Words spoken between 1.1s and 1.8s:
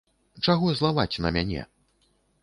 на мяне?